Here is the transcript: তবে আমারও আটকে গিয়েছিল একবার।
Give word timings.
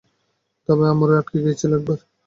তবে 0.69 0.83
আমারও 0.89 1.17
আটকে 1.19 1.37
গিয়েছিল 1.43 1.71
একবার। 1.77 1.99